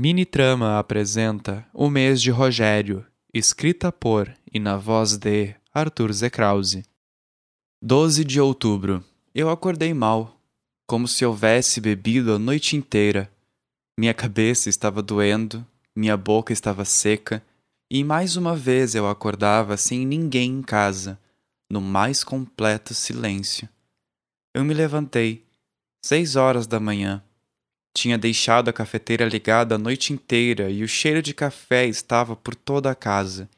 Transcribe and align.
Mini 0.00 0.24
Trama 0.24 0.78
apresenta 0.78 1.66
O 1.74 1.90
Mês 1.90 2.22
de 2.22 2.30
Rogério, 2.30 3.04
escrita 3.34 3.90
por 3.90 4.32
e 4.54 4.60
na 4.60 4.76
voz 4.76 5.16
de 5.16 5.56
Arthur 5.74 6.12
Zekrause. 6.12 6.84
12 7.82 8.24
de 8.24 8.40
outubro. 8.40 9.04
Eu 9.34 9.50
acordei 9.50 9.92
mal, 9.92 10.40
como 10.86 11.08
se 11.08 11.26
houvesse 11.26 11.80
bebido 11.80 12.32
a 12.32 12.38
noite 12.38 12.76
inteira. 12.76 13.28
Minha 13.98 14.14
cabeça 14.14 14.68
estava 14.68 15.02
doendo, 15.02 15.66
minha 15.96 16.16
boca 16.16 16.52
estava 16.52 16.84
seca, 16.84 17.44
e 17.90 18.04
mais 18.04 18.36
uma 18.36 18.54
vez 18.54 18.94
eu 18.94 19.08
acordava 19.08 19.76
sem 19.76 20.06
ninguém 20.06 20.58
em 20.58 20.62
casa, 20.62 21.18
no 21.68 21.80
mais 21.80 22.22
completo 22.22 22.94
silêncio. 22.94 23.68
Eu 24.54 24.64
me 24.64 24.74
levantei, 24.74 25.44
seis 26.00 26.36
horas 26.36 26.68
da 26.68 26.78
manhã 26.78 27.20
tinha 27.98 28.16
deixado 28.16 28.68
a 28.68 28.72
cafeteira 28.72 29.24
ligada 29.24 29.74
a 29.74 29.78
noite 29.78 30.12
inteira 30.12 30.70
e 30.70 30.84
o 30.84 30.88
cheiro 30.88 31.20
de 31.20 31.34
café 31.34 31.84
estava 31.84 32.36
por 32.36 32.54
toda 32.54 32.88
a 32.90 32.94
casa. 32.94 33.48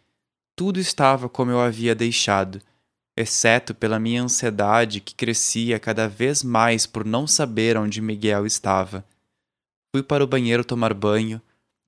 Tudo 0.56 0.80
estava 0.80 1.28
como 1.28 1.51
eu 1.51 1.60
havia 1.60 1.95
deixado, 1.95 2.61
exceto 3.14 3.74
pela 3.74 4.00
minha 4.00 4.23
ansiedade 4.23 5.00
que 5.00 5.14
crescia 5.14 5.78
cada 5.78 6.09
vez 6.09 6.42
mais 6.42 6.87
por 6.87 7.05
não 7.05 7.27
saber 7.27 7.77
onde 7.77 8.00
Miguel 8.00 8.47
estava. 8.47 9.05
Fui 9.95 10.02
para 10.02 10.24
o 10.24 10.27
banheiro 10.27 10.64
tomar 10.64 10.95
banho, 10.95 11.41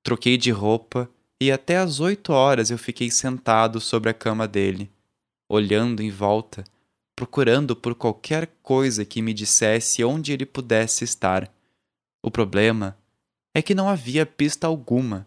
troquei 0.03 0.37
de 0.37 0.51
roupa 0.51 1.09
e 1.41 1.51
até 1.51 1.79
às 1.79 2.01
oito 2.01 2.35
horas 2.35 2.71
eu 2.71 2.77
fiquei 2.77 3.11
sentado 3.11 3.81
sobre 3.81 4.11
a 4.11 4.15
cama 4.15 4.47
dele, 4.47 4.91
olhando 5.49 6.03
em 6.03 6.11
volta, 6.11 6.65
procurando 7.17 7.75
por 7.75 7.95
qualquer 7.95 8.51
coisa 8.63 9.07
que 9.07 9.23
me 9.23 9.33
dissesse 9.33 10.05
onde 10.05 10.33
ele 10.33 10.45
pudesse 10.45 11.03
estar. 11.03 11.51
O 12.23 12.31
problema 12.31 12.97
é 13.53 13.61
que 13.61 13.75
não 13.75 13.89
havia 13.89 14.25
pista 14.25 14.67
alguma, 14.67 15.27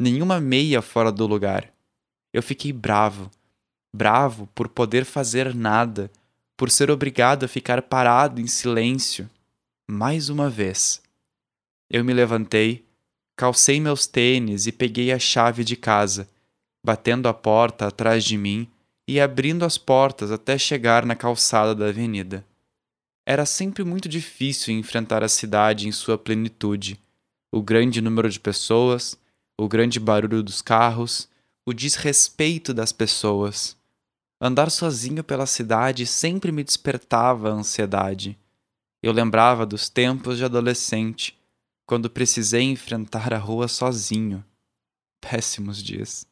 nenhuma 0.00 0.40
meia 0.40 0.80
fora 0.80 1.12
do 1.12 1.26
lugar. 1.26 1.70
Eu 2.32 2.42
fiquei 2.42 2.72
bravo, 2.72 3.30
bravo 3.94 4.48
por 4.54 4.68
poder 4.68 5.04
fazer 5.04 5.54
nada, 5.54 6.10
por 6.56 6.70
ser 6.70 6.90
obrigado 6.90 7.44
a 7.44 7.48
ficar 7.48 7.82
parado 7.82 8.40
em 8.40 8.46
silêncio. 8.46 9.28
Mais 9.88 10.30
uma 10.30 10.48
vez. 10.48 11.02
Eu 11.90 12.02
me 12.02 12.14
levantei, 12.14 12.84
calcei 13.36 13.78
meus 13.78 14.06
tênis 14.06 14.66
e 14.66 14.72
peguei 14.72 15.12
a 15.12 15.18
chave 15.18 15.62
de 15.62 15.76
casa, 15.76 16.28
batendo 16.84 17.28
a 17.28 17.34
porta 17.34 17.86
atrás 17.86 18.24
de 18.24 18.38
mim 18.38 18.66
e 19.06 19.20
abrindo 19.20 19.64
as 19.64 19.76
portas 19.76 20.32
até 20.32 20.56
chegar 20.56 21.04
na 21.04 21.14
calçada 21.14 21.74
da 21.74 21.88
avenida. 21.88 22.44
Era 23.26 23.46
sempre 23.46 23.82
muito 23.84 24.06
difícil 24.06 24.74
enfrentar 24.74 25.22
a 25.22 25.28
cidade 25.28 25.88
em 25.88 25.92
sua 25.92 26.18
plenitude. 26.18 27.00
O 27.50 27.62
grande 27.62 28.02
número 28.02 28.28
de 28.28 28.38
pessoas, 28.38 29.18
o 29.58 29.66
grande 29.66 29.98
barulho 29.98 30.42
dos 30.42 30.60
carros, 30.60 31.28
o 31.64 31.72
desrespeito 31.72 32.74
das 32.74 32.92
pessoas. 32.92 33.76
Andar 34.38 34.70
sozinho 34.70 35.24
pela 35.24 35.46
cidade 35.46 36.06
sempre 36.06 36.52
me 36.52 36.62
despertava 36.62 37.48
ansiedade. 37.48 38.38
Eu 39.02 39.12
lembrava 39.12 39.64
dos 39.64 39.88
tempos 39.88 40.36
de 40.36 40.44
adolescente, 40.44 41.38
quando 41.86 42.10
precisei 42.10 42.62
enfrentar 42.62 43.32
a 43.32 43.38
rua 43.38 43.68
sozinho. 43.68 44.44
Péssimos 45.20 45.82
dias. 45.82 46.26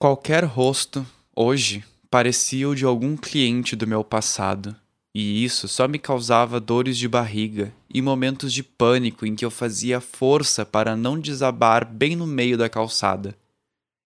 Qualquer 0.00 0.44
rosto, 0.44 1.06
hoje, 1.34 1.84
parecia 2.10 2.68
o 2.68 2.74
de 2.74 2.84
algum 2.84 3.16
cliente 3.16 3.76
do 3.76 3.86
meu 3.86 4.02
passado 4.02 4.76
e 5.20 5.42
isso 5.44 5.66
só 5.66 5.88
me 5.88 5.98
causava 5.98 6.60
dores 6.60 6.96
de 6.96 7.08
barriga 7.08 7.74
e 7.92 8.00
momentos 8.00 8.52
de 8.52 8.62
pânico 8.62 9.26
em 9.26 9.34
que 9.34 9.44
eu 9.44 9.50
fazia 9.50 10.00
força 10.00 10.64
para 10.64 10.94
não 10.94 11.18
desabar 11.18 11.84
bem 11.84 12.14
no 12.14 12.24
meio 12.24 12.56
da 12.56 12.68
calçada. 12.68 13.36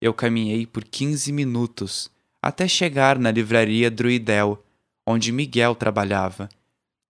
Eu 0.01 0.13
caminhei 0.13 0.65
por 0.65 0.85
15 0.85 1.33
minutos 1.33 2.09
até 2.41 2.65
chegar 2.65 3.19
na 3.19 3.29
livraria 3.29 3.91
Druidel, 3.91 4.63
onde 5.05 5.33
Miguel 5.33 5.75
trabalhava. 5.75 6.47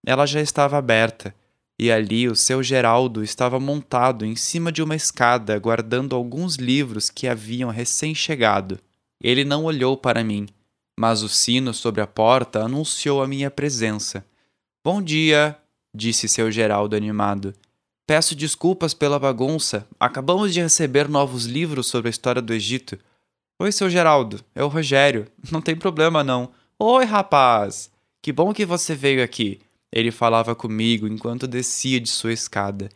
Ela 0.03 0.25
já 0.25 0.41
estava 0.41 0.79
aberta, 0.79 1.31
e 1.77 1.91
ali 1.91 2.27
o 2.27 2.35
seu 2.35 2.63
Geraldo 2.63 3.23
estava 3.23 3.59
montado 3.59 4.25
em 4.25 4.35
cima 4.35 4.71
de 4.71 4.81
uma 4.81 4.95
escada 4.95 5.59
guardando 5.59 6.15
alguns 6.15 6.55
livros 6.55 7.11
que 7.11 7.27
haviam 7.27 7.69
recém-chegado. 7.69 8.79
Ele 9.23 9.45
não 9.45 9.65
olhou 9.65 9.95
para 9.95 10.23
mim 10.23 10.47
mas 10.99 11.23
o 11.23 11.29
sino 11.29 11.73
sobre 11.73 12.01
a 12.01 12.07
porta 12.07 12.63
anunciou 12.63 13.21
a 13.21 13.27
minha 13.27 13.49
presença. 13.49 14.25
Bom 14.83 15.01
dia, 15.01 15.57
disse 15.93 16.27
seu 16.27 16.51
Geraldo 16.51 16.95
animado. 16.95 17.53
Peço 18.07 18.35
desculpas 18.35 18.93
pela 18.93 19.19
bagunça. 19.19 19.87
Acabamos 19.99 20.53
de 20.53 20.61
receber 20.61 21.07
novos 21.07 21.45
livros 21.45 21.87
sobre 21.87 22.09
a 22.09 22.11
história 22.11 22.41
do 22.41 22.53
Egito. 22.53 22.97
Oi, 23.59 23.71
seu 23.71 23.89
Geraldo, 23.89 24.43
é 24.55 24.63
o 24.63 24.67
Rogério. 24.67 25.27
Não 25.51 25.61
tem 25.61 25.75
problema, 25.75 26.23
não. 26.23 26.51
Oi, 26.79 27.05
rapaz. 27.05 27.91
Que 28.21 28.31
bom 28.31 28.53
que 28.53 28.65
você 28.65 28.95
veio 28.95 29.23
aqui. 29.23 29.59
Ele 29.91 30.11
falava 30.11 30.55
comigo 30.55 31.07
enquanto 31.07 31.47
descia 31.47 31.99
de 31.99 32.09
sua 32.09 32.33
escada. 32.33 32.89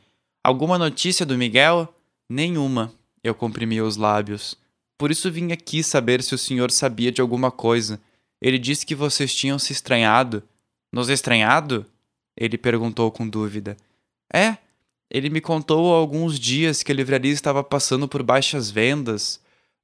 Alguma 0.43 0.77
notícia 0.77 1.25
do 1.25 1.37
Miguel? 1.37 1.93
Nenhuma. 2.29 2.93
Eu 3.23 3.35
comprimi 3.35 3.81
os 3.81 3.97
lábios. 3.97 4.57
Por 4.97 5.11
isso 5.11 5.31
vim 5.31 5.51
aqui 5.51 5.83
saber 5.83 6.23
se 6.23 6.33
o 6.33 6.37
senhor 6.37 6.71
sabia 6.71 7.11
de 7.11 7.21
alguma 7.21 7.51
coisa. 7.51 7.99
Ele 8.41 8.57
disse 8.57 8.85
que 8.85 8.95
vocês 8.95 9.33
tinham 9.33 9.59
se 9.59 9.73
estranhado. 9.73 10.43
Nos 10.91 11.09
estranhado? 11.09 11.85
Ele 12.37 12.57
perguntou 12.57 13.11
com 13.11 13.27
dúvida. 13.27 13.75
É, 14.33 14.57
ele 15.09 15.29
me 15.29 15.41
contou 15.41 15.93
há 15.93 15.97
alguns 15.97 16.39
dias 16.39 16.81
que 16.81 16.91
a 16.91 16.95
livraria 16.95 17.31
estava 17.31 17.63
passando 17.63 18.07
por 18.07 18.23
baixas 18.23 18.69
vendas, 18.69 19.39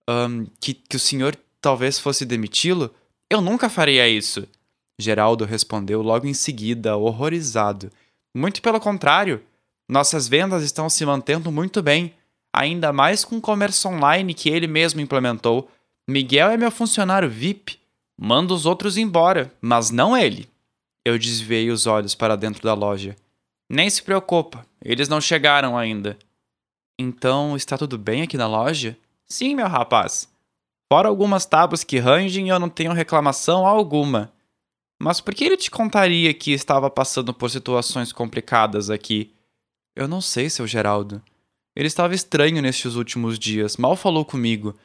um, 0.10 0.46
que, 0.60 0.74
que 0.74 0.96
o 0.96 1.00
senhor 1.00 1.38
talvez 1.60 2.00
fosse 2.00 2.26
demiti-lo. 2.26 2.94
Eu 3.30 3.42
nunca 3.42 3.70
faria 3.70 4.08
isso. 4.08 4.48
Geraldo 5.00 5.46
respondeu 5.46 6.02
logo 6.02 6.28
em 6.28 6.34
seguida, 6.34 6.98
horrorizado. 6.98 7.92
Muito 8.36 8.62
pelo 8.62 8.80
contrário. 8.80 9.42
Nossas 9.88 10.28
vendas 10.28 10.64
estão 10.64 10.90
se 10.90 11.06
mantendo 11.06 11.52
muito 11.52 11.82
bem 11.82 12.14
ainda 12.54 12.92
mais 12.92 13.24
com 13.24 13.38
o 13.38 13.42
comércio 13.42 13.90
online 13.90 14.34
que 14.34 14.50
ele 14.50 14.68
mesmo 14.68 15.02
implementou. 15.02 15.70
Miguel 16.08 16.50
é 16.50 16.58
meu 16.58 16.72
funcionário 16.72 17.30
VIP. 17.30 17.80
Manda 18.20 18.54
os 18.54 18.66
outros 18.66 18.98
embora, 18.98 19.54
mas 19.62 19.90
não 19.90 20.16
ele. 20.16 20.50
Eu 21.06 21.18
desviei 21.18 21.72
os 21.72 21.88
olhos 21.88 22.14
para 22.14 22.36
dentro 22.36 22.62
da 22.62 22.74
loja. 22.74 23.16
Nem 23.70 23.90
se 23.90 24.04
preocupa, 24.04 24.66
eles 24.84 25.08
não 25.08 25.22
chegaram 25.22 25.78
ainda. 25.78 26.18
Então, 27.00 27.56
está 27.56 27.78
tudo 27.78 27.98
bem 27.98 28.22
aqui 28.22 28.38
na 28.38 28.48
loja? 28.48 28.98
Sim, 29.26 29.56
meu 29.56 29.68
rapaz. 29.68 30.30
Fora 30.92 31.08
algumas 31.08 31.46
tábuas 31.46 31.84
que 31.84 31.98
rangem, 31.98 32.50
eu 32.50 32.60
não 32.60 32.70
tenho 32.70 32.92
reclamação 32.92 33.66
alguma. 33.66 34.32
Mas 35.02 35.20
por 35.20 35.34
que 35.34 35.46
ele 35.46 35.58
te 35.58 35.72
contaria 35.72 36.32
que 36.34 36.52
estava 36.52 36.90
passando 36.90 37.34
por 37.34 37.50
situações 37.50 38.12
complicadas 38.12 38.90
aqui? 38.90 39.34
Eu 39.96 40.08
não 40.08 40.22
sei, 40.22 40.50
seu 40.50 40.68
Geraldo. 40.68 41.24
Ele 41.76 41.88
estava 41.88 42.14
estranho 42.14 42.62
nestes 42.62 42.96
últimos 42.96 43.40
dias, 43.40 43.78
mal 43.78 43.96
falou 43.96 44.26
comigo, 44.26 44.78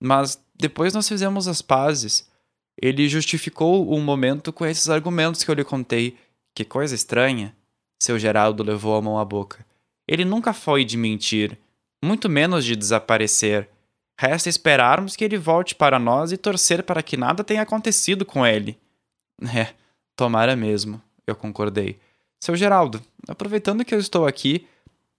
mas 0.00 0.38
depois 0.54 0.92
nós 0.92 1.08
fizemos 1.08 1.48
as 1.48 1.62
pazes. 1.62 2.28
Ele 2.80 3.08
justificou 3.08 3.86
o 3.86 3.96
um 3.96 4.02
momento 4.02 4.52
com 4.52 4.66
esses 4.66 4.88
argumentos 4.88 5.42
que 5.42 5.50
eu 5.50 5.54
lhe 5.54 5.64
contei. 5.64 6.16
Que 6.54 6.64
coisa 6.64 6.94
estranha. 6.94 7.54
Seu 8.02 8.18
Geraldo 8.18 8.62
levou 8.62 8.96
a 8.96 9.02
mão 9.02 9.18
à 9.18 9.24
boca. 9.24 9.64
Ele 10.06 10.24
nunca 10.24 10.52
foi 10.52 10.84
de 10.84 10.96
mentir, 10.96 11.58
muito 12.04 12.28
menos 12.28 12.64
de 12.64 12.76
desaparecer. 12.76 13.68
Resta 14.18 14.48
esperarmos 14.48 15.16
que 15.16 15.24
ele 15.24 15.38
volte 15.38 15.74
para 15.74 15.98
nós 15.98 16.30
e 16.30 16.36
torcer 16.36 16.82
para 16.82 17.02
que 17.02 17.16
nada 17.16 17.42
tenha 17.42 17.62
acontecido 17.62 18.24
com 18.24 18.46
ele. 18.46 18.78
É, 19.54 19.74
tomara 20.14 20.54
mesmo, 20.54 21.00
eu 21.26 21.34
concordei. 21.34 21.98
Seu 22.40 22.54
Geraldo, 22.54 23.02
aproveitando 23.26 23.84
que 23.84 23.94
eu 23.94 23.98
estou 23.98 24.26
aqui, 24.26 24.68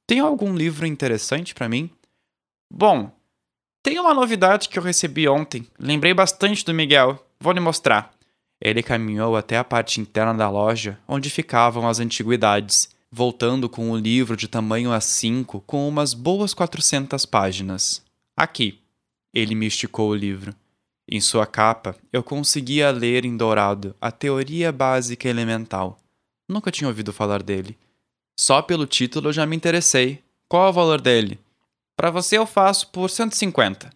tem 0.08 0.20
algum 0.20 0.54
livro 0.56 0.86
interessante 0.86 1.54
para 1.54 1.68
mim? 1.68 1.90
Bom, 2.72 3.12
tem 3.82 4.00
uma 4.00 4.14
novidade 4.14 4.70
que 4.70 4.80
eu 4.80 4.84
recebi 4.84 5.28
ontem. 5.28 5.68
Lembrei 5.80 6.14
bastante 6.14 6.66
do 6.66 6.74
Miguel. 6.74 7.24
Vou 7.40 7.54
lhe 7.54 7.60
mostrar. 7.60 8.14
Ele 8.60 8.82
caminhou 8.82 9.36
até 9.36 9.58
a 9.58 9.64
parte 9.64 10.00
interna 10.02 10.34
da 10.34 10.50
loja, 10.50 11.00
onde 11.08 11.30
ficavam 11.30 11.88
as 11.88 12.00
antiguidades, 12.00 12.90
voltando 13.12 13.70
com 13.70 13.92
o 13.92 13.98
livro 13.98 14.36
de 14.36 14.48
tamanho 14.48 14.90
A5 14.90 15.62
com 15.66 15.88
umas 15.88 16.14
boas 16.14 16.54
400 16.54 17.26
páginas. 17.26 18.04
Aqui. 18.36 18.80
Ele 19.34 19.54
me 19.54 19.68
esticou 19.68 20.10
o 20.10 20.16
livro. 20.16 20.56
Em 21.08 21.22
sua 21.22 21.46
capa, 21.46 21.96
eu 22.12 22.24
conseguia 22.24 22.90
ler 22.90 23.26
em 23.26 23.38
dourado 23.38 23.96
a 24.02 24.12
Teoria 24.12 24.72
Básica 24.72 25.30
Elemental. 25.30 26.00
Nunca 26.50 26.72
tinha 26.72 26.88
ouvido 26.88 27.14
falar 27.14 27.44
dele. 27.44 27.78
Só 28.38 28.62
pelo 28.62 28.86
título 28.86 29.30
eu 29.30 29.34
já 29.34 29.46
me 29.46 29.56
interessei. 29.56 30.22
Qual 30.48 30.68
é 30.68 30.70
o 30.70 30.74
valor 30.74 31.00
dele? 31.00 31.40
Para 31.96 32.12
você 32.12 32.38
eu 32.38 32.46
faço 32.46 32.90
por 32.90 33.10
150. 33.10 33.90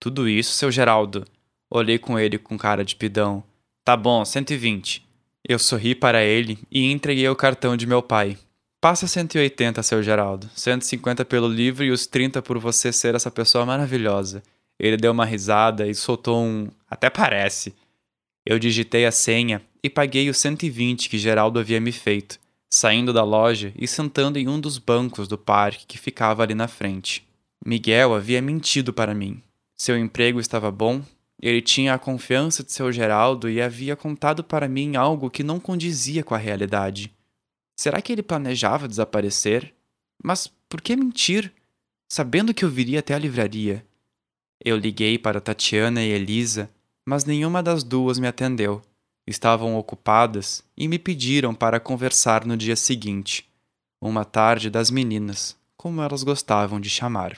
Tudo 0.00 0.28
isso, 0.28 0.54
seu 0.54 0.70
Geraldo. 0.70 1.24
Olhei 1.70 1.98
com 1.98 2.18
ele 2.18 2.38
com 2.38 2.58
cara 2.58 2.84
de 2.84 2.96
pidão. 2.96 3.42
Tá 3.84 3.96
bom, 3.96 4.24
120. 4.24 5.06
Eu 5.48 5.58
sorri 5.58 5.94
para 5.94 6.24
ele 6.24 6.58
e 6.70 6.90
entreguei 6.90 7.28
o 7.28 7.36
cartão 7.36 7.76
de 7.76 7.86
meu 7.86 8.02
pai. 8.02 8.36
Passa 8.80 9.06
180, 9.06 9.82
seu 9.82 10.02
Geraldo. 10.02 10.50
150 10.54 11.24
pelo 11.24 11.48
livro 11.48 11.84
e 11.84 11.90
os 11.90 12.06
30 12.06 12.42
por 12.42 12.58
você 12.58 12.92
ser 12.92 13.14
essa 13.14 13.30
pessoa 13.30 13.64
maravilhosa. 13.64 14.42
Ele 14.78 14.96
deu 14.96 15.12
uma 15.12 15.24
risada 15.24 15.86
e 15.86 15.94
soltou 15.94 16.42
um. 16.42 16.68
Até 16.90 17.08
parece. 17.08 17.74
Eu 18.44 18.58
digitei 18.58 19.06
a 19.06 19.12
senha 19.12 19.62
e 19.82 19.88
paguei 19.88 20.28
os 20.28 20.36
120 20.38 21.08
que 21.08 21.18
Geraldo 21.18 21.58
havia 21.58 21.80
me 21.80 21.92
feito, 21.92 22.38
saindo 22.70 23.12
da 23.12 23.24
loja 23.24 23.72
e 23.76 23.86
sentando 23.86 24.38
em 24.38 24.48
um 24.48 24.60
dos 24.60 24.78
bancos 24.78 25.28
do 25.28 25.38
parque 25.38 25.86
que 25.86 25.98
ficava 25.98 26.42
ali 26.42 26.54
na 26.54 26.68
frente. 26.68 27.26
Miguel 27.64 28.14
havia 28.14 28.42
mentido 28.42 28.92
para 28.92 29.14
mim. 29.14 29.42
Seu 29.76 29.98
emprego 29.98 30.40
estava 30.40 30.70
bom, 30.70 31.02
ele 31.40 31.60
tinha 31.60 31.94
a 31.94 31.98
confiança 31.98 32.64
de 32.64 32.72
seu 32.72 32.90
Geraldo 32.90 33.48
e 33.48 33.60
havia 33.60 33.94
contado 33.94 34.42
para 34.42 34.68
mim 34.68 34.96
algo 34.96 35.30
que 35.30 35.42
não 35.42 35.60
condizia 35.60 36.24
com 36.24 36.34
a 36.34 36.38
realidade. 36.38 37.12
Será 37.76 38.00
que 38.00 38.12
ele 38.12 38.22
planejava 38.22 38.88
desaparecer? 38.88 39.74
Mas 40.22 40.46
por 40.68 40.80
que 40.80 40.96
mentir, 40.96 41.52
sabendo 42.08 42.54
que 42.54 42.64
eu 42.64 42.70
viria 42.70 43.00
até 43.00 43.14
a 43.14 43.18
livraria? 43.18 43.84
Eu 44.64 44.78
liguei 44.78 45.18
para 45.18 45.40
Tatiana 45.40 46.02
e 46.02 46.08
Elisa, 46.08 46.70
mas 47.04 47.26
nenhuma 47.26 47.62
das 47.62 47.84
duas 47.84 48.18
me 48.18 48.26
atendeu. 48.26 48.82
Estavam 49.26 49.76
ocupadas 49.76 50.62
e 50.76 50.86
me 50.86 50.98
pediram 50.98 51.54
para 51.54 51.80
conversar 51.80 52.44
no 52.44 52.56
dia 52.56 52.76
seguinte, 52.76 53.48
uma 54.00 54.24
tarde 54.24 54.70
das 54.70 54.90
meninas, 54.90 55.56
como 55.76 56.00
elas 56.00 56.22
gostavam 56.22 56.80
de 56.80 56.88
chamar. 56.88 57.36